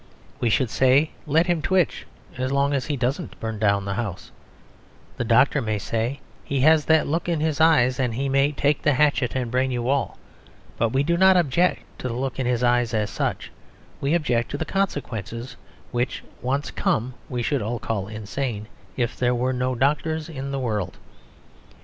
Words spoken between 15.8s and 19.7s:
which, once come, we should all call insane if there were